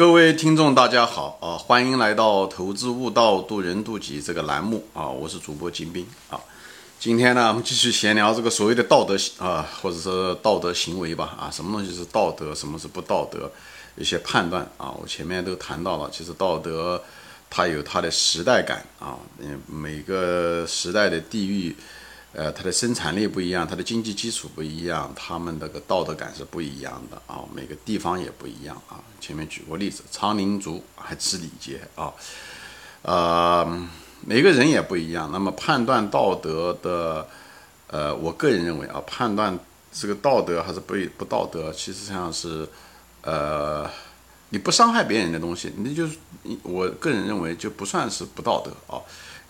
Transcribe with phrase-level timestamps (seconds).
[0.00, 1.58] 各位听众，大家好啊！
[1.58, 5.06] 欢迎来到《投资悟道，渡人渡己》这个栏目啊！
[5.06, 6.40] 我是主播金兵啊。
[6.98, 13.52] 今天呢，我们继续闲聊这个所谓的道德啊，或者说道德行为吧啊，什么东西是道德，什么是不道德，
[13.96, 14.90] 一些判断啊。
[14.98, 17.04] 我前面都谈到了，其实道德
[17.50, 21.76] 它有它的时代感啊，嗯，每个时代的地域。
[22.32, 27.40] 呃，它的生产力不一样，它的经济基础不一样，他们那个道德感是不一样的啊。
[27.52, 29.02] 每个地方也不一样啊。
[29.20, 32.12] 前面举过例子，昌宁族还吃礼节啊。
[33.02, 33.88] 呃，
[34.20, 35.30] 每个人也不一样。
[35.32, 37.26] 那么判断道德的，
[37.88, 39.58] 呃，我个人认为啊，判断
[39.90, 42.68] 这个道德还是不不道德，其实上是，
[43.22, 43.90] 呃，
[44.50, 46.16] 你不伤害别人的东西，那就是
[46.62, 49.02] 我个人认为就不算是不道德啊。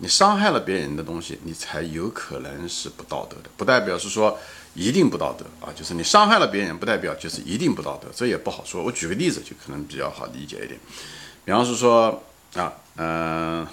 [0.02, 4.38] 你伤害了别人的东西，你才有可能是不道德的，不代表是说
[4.74, 5.68] 一定不道德啊。
[5.76, 8.82] 就是你伤害了别人，不代表就是一定不道德，这也不好说。
[8.82, 10.80] 我举个例子就可能比较好理解一点，
[11.44, 12.22] 比方是说
[12.54, 13.66] 啊，嗯，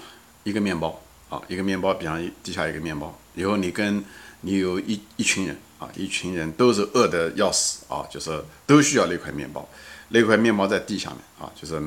[0.44, 4.04] 一个面包啊，一个面包，比方地下一个面包，以后你跟
[4.42, 9.66] 你有一一群人啊，一群人都是饿得要死啊，就是都需要那块面包，
[10.10, 11.80] 那块面包在地下面啊，就是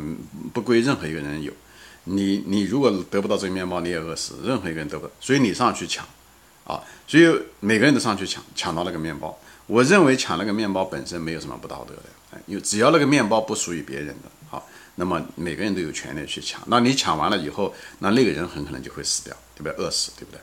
[0.51, 1.53] 不归任何一个人有。
[2.05, 6.05] 你你如果得不到这个面包，你也饿死，任何一个人得不到，所以你上去抢，
[6.65, 9.37] 啊，所以每个人都上去抢，抢到那个面包。
[9.67, 16.61] 我认为抢那个面包本身没有什么不道德的，因为只要那个面包不属于别人的，好，那么每个人都有权利去抢。
[16.65, 19.73] 那你抢完了以后，那那个人很可能就会死掉，对不对？
[19.73, 20.39] 饿死，对不对？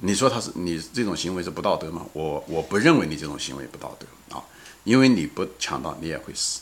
[0.00, 2.06] 你说他是你这种行为是不道德吗？
[2.12, 4.44] 我我不认为你这种行为不道德啊，
[4.84, 6.60] 因为你不抢到，你也会死，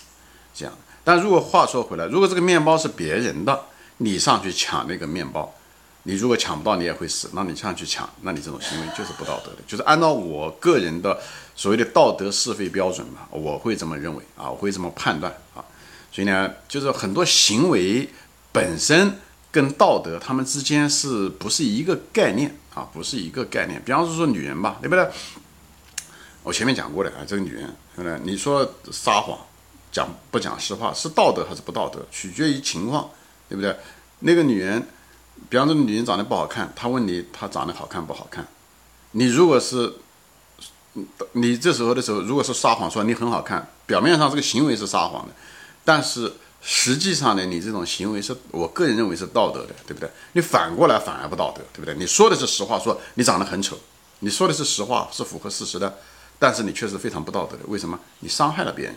[0.55, 0.73] 这样。
[1.05, 3.67] 但如果话说回来，如果这个面包是别人的，
[3.99, 5.55] 你上去抢那个面包，
[6.03, 7.31] 你如果抢不到，你也会死。
[7.33, 9.59] 那你上去抢，那你这种行为就是不道德的。
[9.67, 11.19] 就是按照我个人的
[11.55, 15.65] 所谓的道德是非标准嘛，我会这么认为啊，我会这么判断啊。
[16.13, 18.09] 所以呢，就是很多行为
[18.53, 19.19] 本身
[19.51, 22.89] 跟道德他们之间是不是一个概念啊？
[22.93, 23.83] 不是一个概念。
[23.85, 25.09] 比方说女人吧，对不对？
[26.43, 27.65] 我前面讲过的啊，这个女人，
[27.97, 28.21] 对不对？
[28.23, 29.39] 你说撒谎、
[29.91, 33.11] 讲不讲实话是道德还是不道德，取决于情况。
[33.49, 33.77] 对不对？
[34.21, 34.87] 那个女人，
[35.49, 38.47] 比方说女人长得不好看，她问你她长得好看不好看？
[39.12, 39.93] 你如果是，
[41.33, 45.33] 你这时候的时候，如果是撒谎说你很好看，表面上这个行为是撒谎的，
[45.85, 50.11] 但是实际上呢，你这种行为是我个人认为是道德的，对不对？
[50.33, 51.95] 你反过来反而不道德，对不对？
[51.95, 53.79] 你说的是实话，说你长得很丑，
[54.21, 55.99] 你说的是实话，是符合事实的，
[56.39, 57.99] 但是你确实非常不道德的，为什么？
[58.21, 58.95] 你伤害了别人，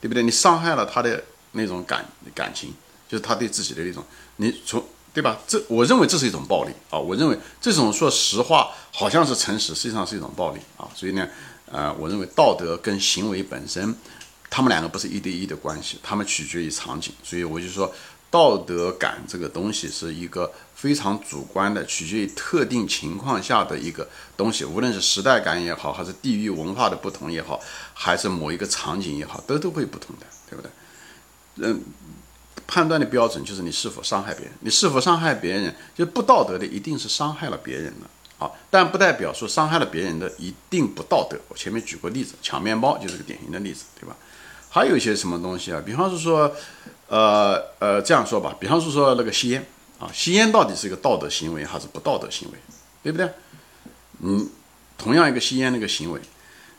[0.00, 0.22] 对不对？
[0.22, 2.72] 你伤害了他的那种感感情。
[3.08, 4.04] 就是他对自己的那种，
[4.36, 5.38] 你从对吧？
[5.46, 6.98] 这我认为这是一种暴力啊！
[6.98, 10.90] 我认为这种说实话好像是诚实，实际上是一种暴力啊！
[10.92, 11.28] 所以呢，
[11.70, 13.94] 呃，我认为道德跟行为本身，
[14.50, 17.12] 他们两个不是一对一的关系，他们取决于场景。
[17.22, 17.94] 所以我就说，
[18.28, 27.60] 道德感这个东西是一个非常主观的，取决于特定情况下的一个东西，无论是时代感也好，还是地域文化的不同也好，
[27.94, 30.70] 还是某一个场景也好，都都会不同的，对不对？
[31.56, 31.80] 嗯。
[32.66, 38.06] 判断的标准就是你是否伤害别人，你是否伤害别人，就不道德的一定是伤害了别人的，
[38.38, 41.36] 好，但不代表说伤害了别人的一定不道德。
[41.48, 44.16] 我前面举过例子，抢面包就是个典型的例子，对吧？
[44.70, 45.80] 还有一些什么东西啊？
[45.84, 46.50] 比方是说，
[47.08, 49.64] 呃呃，这样说吧，比方是说那个吸烟
[49.98, 52.58] 啊，吸烟到底是一个道德行为还是不道德行为，
[53.02, 53.28] 对不对？
[54.20, 54.48] 嗯，
[54.98, 56.20] 同样一个吸烟那个行为，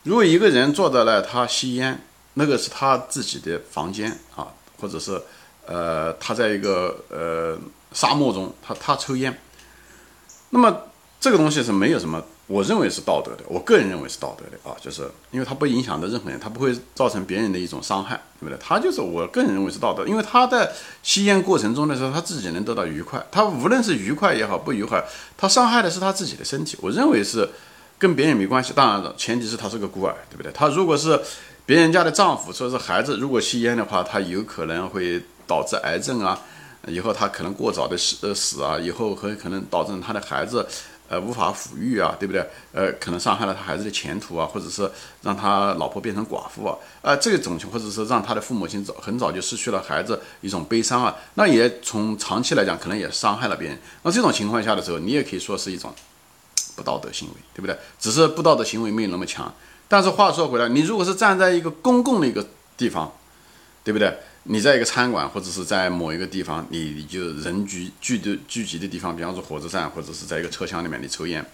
[0.02, 1.98] 如果一个人坐在了他吸烟，
[2.34, 4.48] 那个是他自己的房间啊，
[4.80, 5.22] 或者是。
[5.66, 7.58] 呃，他在一个呃
[7.92, 9.36] 沙漠中，他他抽烟，
[10.50, 10.82] 那么
[11.20, 18.56] 这个东西是没有什么，我认为是道德的，我个人认为是道德的啊，就是因为他不影响到任何人，他不会造成别人的一种伤害，对不对？
[18.62, 20.70] 他就是我个人认为是道德，因为他在
[21.02, 25.02] 吸烟过程中的时候，他自己能得到愉快，他无论是愉快也好，不愉快，
[25.36, 27.48] 他伤害的是他自己的身体，我认为是
[27.98, 28.72] 跟别人没关系。
[28.72, 30.52] 当然了，前提是他是个孤儿，对不对？
[30.52, 31.20] 他如果是
[31.64, 35.20] 别人家的丈夫，说是孩子，如果吸烟的话，他有可能会。
[35.46, 36.38] 导致癌症啊，
[36.86, 40.66] 以后他可能过早的死死啊，以后很可能导致他的孩子
[41.08, 42.44] 呃无法抚育啊，对不对？
[42.72, 44.90] 呃，可能伤害了他孩子的前途啊，或者是
[45.22, 53.78] 让他老婆变成寡妇啊，啊，这种情或者是让他的父母亲早很早就失去了孩子一种悲伤啊，那也从长期来讲可能也伤害了别人。
[54.02, 55.94] 那这种情况下的时候，你也可以说是一种
[56.74, 57.76] 不道德行为，对不对？
[58.00, 59.52] 只是不道德行为没有那么强。
[59.88, 62.44] 但是话说回来，你如果是站在一个公共的一个
[62.76, 63.12] 地方，
[63.84, 64.18] 对不对？
[64.48, 71.44] 你在一个餐馆或者是在某一个地方，你你就人聚聚的聚集的地方，比方说火车站或者是在一个车厢里面，你抽烟，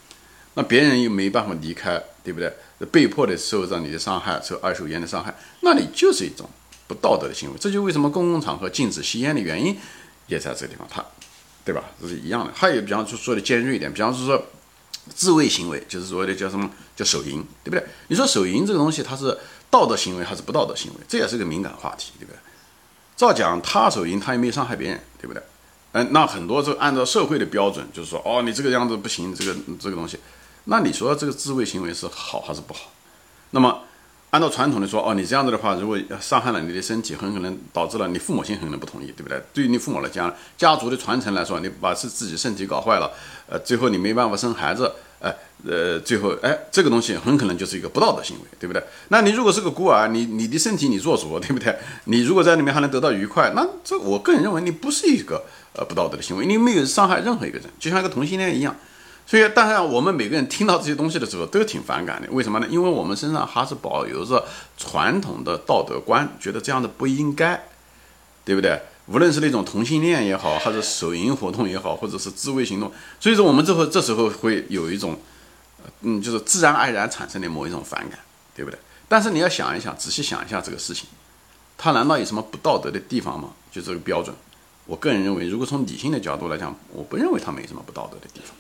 [0.55, 2.53] 那别人又没办法离开，对不对？
[2.91, 6.49] 被迫的受到你的伤害，受二手烟的伤害，那你就是一种
[6.87, 7.57] 不道德的行为。
[7.59, 9.75] 这就为什么公共场合禁止吸烟的原因
[10.27, 11.03] 也在这个地方，它，
[11.65, 11.85] 对吧？
[12.01, 12.53] 这是一样的。
[12.55, 14.49] 还有，比方说说的尖锐一点，比方是说
[15.15, 17.83] 自卫行为，就是所谓的叫什么叫手淫，对不对？
[18.09, 19.39] 你说手淫这个东西，它是
[19.71, 21.01] 道德行为还是不道德行为？
[21.09, 22.37] 这也是个敏感话题，对不对？
[23.23, 25.41] 照讲他手淫，他也没伤害别人，对不对？
[25.93, 30.19] 嗯，那很多就按照社会的标准，就是说，哦，你这个样子不行，这个这个东西，
[30.65, 32.91] 那你说这个自卫行为是好还是不好？
[33.51, 33.83] 那么
[34.31, 39.41] 按照传统的说，哦，你这样子的话，如果伤害了你的身体，很可能导致了你父母亲很可能不同意，对不对？
[39.53, 43.13] 对于你父母来讲，家族的传承来说，你把是自己身体搞坏了，
[43.47, 44.91] 呃，最后你没办法生孩子。
[45.23, 45.33] 哎，
[45.65, 48.83] 呃，最后，哎，这个东西很可能就是一个不道德行为，对不对？
[49.09, 51.75] 那你如果是个孤儿，你你的身体你做主，对不对？
[52.07, 58.75] 你如果在里面还能得到愉快，那这我个人认为你不是一个呃不道德的行为，你没有伤害任何一个人，就像一个同性恋一样。
[59.25, 62.67] 所以，当然我们每个人听到这些东西的时候都挺反感的，为什么呢？
[62.69, 64.45] 因为我们身上还是保有着
[64.77, 67.63] 传统的道德观，觉得这样的不应该，
[68.45, 68.77] 对不对？
[69.07, 75.19] 无论是那种同性恋也好，还是手淫活动也好，或者是自卫行动，所以说我们这会这时候会有一种，
[76.03, 78.19] 嗯，就是自然而然产生的某一种反感，
[78.55, 78.79] 对不对？
[79.09, 81.07] 但是你要想一想，仔细想一下这个事情，
[81.77, 83.51] 它难道有什么不道德的地方吗？
[83.71, 84.35] 就这个标准，
[84.87, 88.55] 我个人认为，如果从理性的角度来讲，我不认为它没什么不道德的地方。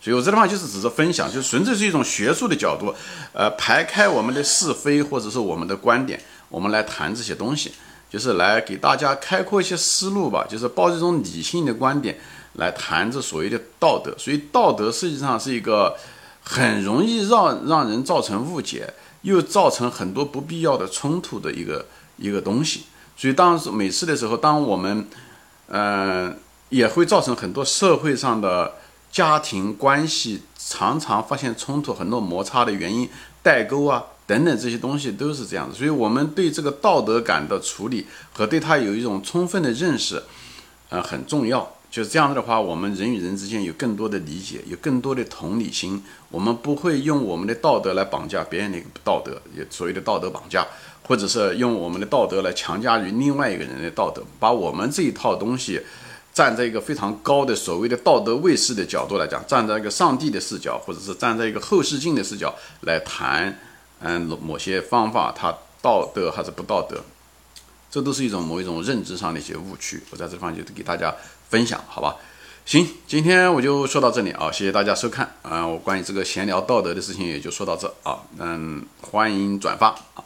[0.00, 2.94] 所以我这地方就是只是分享，就纯粹是一种学术的角度，
[3.32, 7.72] 呃，排开我们的是非或者是我们的观点，我们来谈这些东西。
[8.14, 12.16] 就是来给大家开阔一些思路吧，就是抱这种理性的观点
[12.52, 14.14] 来谈这所谓的道德。
[14.16, 15.96] 所以道德实际上是一个
[16.40, 21.84] 很容易让让人造成误解，又造成很多不必要的冲突的一个
[22.16, 22.84] 一个东西。
[23.16, 25.08] 所以当时每次的时候，当我们
[25.66, 26.38] 嗯
[26.68, 28.74] 也会造成很多社会上的
[29.10, 33.10] 家庭关系常常发现冲突、很多摩擦的原因，
[33.42, 34.04] 代沟啊。
[34.26, 40.22] 等等这些东西都是这样子，所以我们对这个道德感的处理和对它有一种充分的认识，
[40.88, 41.70] 呃，很重要。
[41.90, 46.02] 就是这样子的话，我们人与人之间有更多的理解，有更多的同理心。
[46.28, 50.66] 我们不会用我们的道德来绑架别人的道德，也所谓的道德绑架，
[51.06, 55.80] 或者是用我们的道德来强加于另外一个人的道德，把我们这一套东西
[56.32, 63.56] 站在一个非常高的所谓的道德卫士的角度来讲，站在一个上帝的视角，或者是站在一个后视镜的视角来谈。
[64.00, 67.02] 嗯，某些方法它道德还是不道德，
[67.90, 70.02] 这都是一种某一种认知上的一些误区。
[70.10, 71.14] 我在这方就给大家
[71.48, 72.16] 分享，好吧？
[72.66, 75.66] 行，今天我就说到这里啊，谢谢大家收看啊。
[75.66, 80.24] 我关于这个闲聊道德的事情也就说到这啊，嗯，欢迎转发啊。